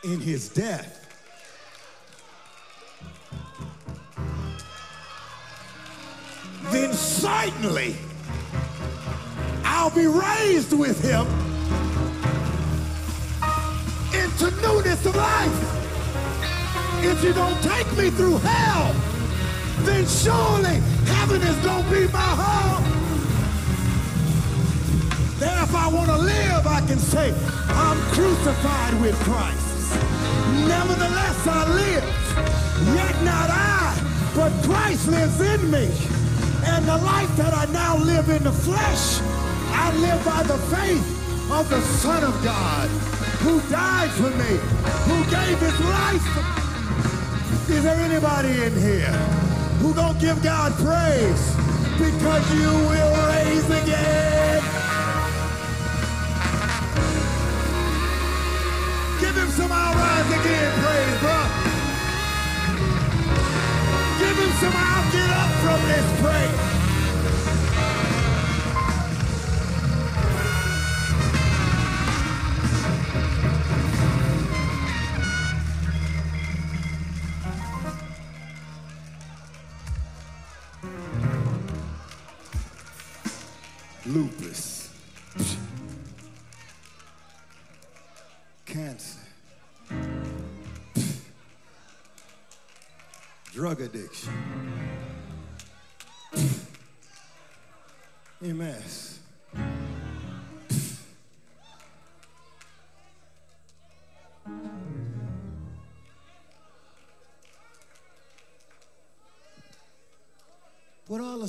[0.06, 1.10] in his death,
[6.72, 7.98] then certainly
[9.66, 11.28] I'll be raised with him
[14.14, 15.81] into newness of life.
[17.04, 18.94] If you don't take me through hell,
[19.86, 22.84] then surely heaven is gonna be my home.
[25.40, 27.34] Then if I want to live, I can say,
[27.70, 29.96] I'm crucified with Christ.
[30.68, 32.04] Nevertheless, I live.
[32.96, 33.98] Yet not I,
[34.36, 35.90] but Christ lives in me.
[36.66, 39.20] And the life that I now live in the flesh,
[39.74, 42.88] I live by the faith of the Son of God,
[43.42, 44.60] who died for me,
[45.10, 46.61] who gave his life.
[47.72, 49.16] Is there anybody in here
[49.80, 51.56] who gonna give God praise
[51.98, 54.62] because you will raise again?
[59.22, 61.40] Give him some I'll rise again praise, bro.
[64.20, 66.71] Give him some I'll get up from this praise.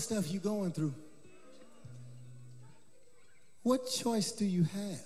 [0.02, 0.94] Stuff you're going through?
[3.62, 5.00] What choice do you have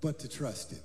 [0.00, 0.78] but to trust Him?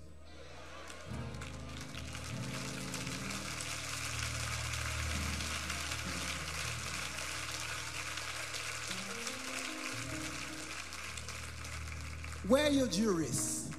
[12.50, 13.70] Wear your juris.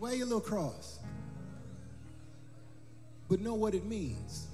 [0.00, 0.98] Wear your little cross.
[3.28, 4.48] But know what it means.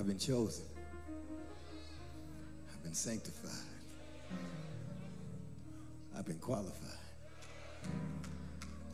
[0.00, 0.64] I've been chosen.
[2.72, 3.50] I've been sanctified.
[6.16, 6.88] I've been qualified.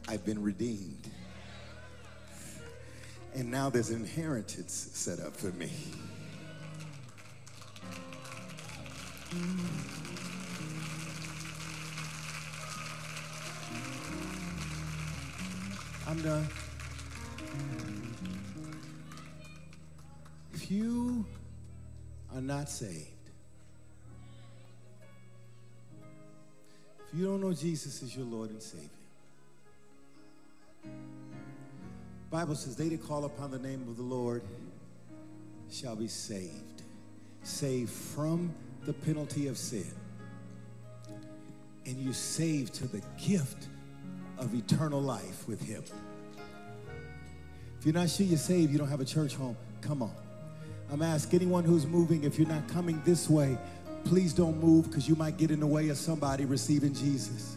[0.08, 1.08] I've been redeemed.
[3.36, 5.70] And now there's an inheritance set up for me.
[16.08, 16.48] I'm done.
[20.66, 21.24] If you
[22.34, 23.06] are not saved,
[27.06, 28.88] if you don't know Jesus as your Lord and Savior,
[32.32, 34.42] Bible says they that call upon the name of the Lord
[35.70, 36.82] shall be saved.
[37.44, 38.52] Saved from
[38.86, 39.86] the penalty of sin.
[41.84, 43.68] And you saved to the gift
[44.36, 45.84] of eternal life with him.
[47.78, 50.25] If you're not sure you're saved, you don't have a church home, come on.
[50.90, 53.58] I'm asking anyone who's moving, if you're not coming this way,
[54.04, 57.56] please don't move because you might get in the way of somebody receiving Jesus.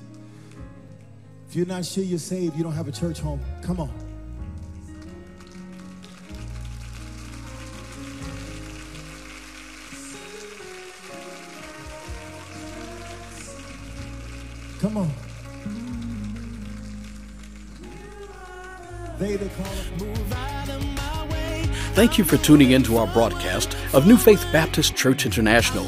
[1.48, 3.92] If you're not sure you're saved, you don't have a church home, come on.
[14.80, 15.12] Come on.
[19.20, 20.29] They that call it Move
[22.00, 25.86] Thank you for tuning in to our broadcast of New Faith Baptist Church International.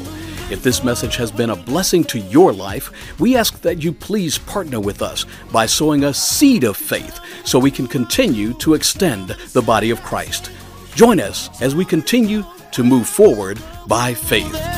[0.52, 4.36] If this message has been a blessing to your life, we ask that you please
[4.36, 9.30] partner with us by sowing a seed of faith so we can continue to extend
[9.54, 10.50] the body of Christ.
[10.94, 14.71] Join us as we continue to move forward by faith.